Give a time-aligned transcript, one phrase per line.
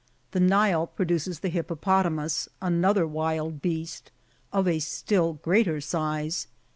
[0.31, 4.09] The Mle produces the hippopotamus, another wild beast,
[4.51, 6.47] of a still greater size.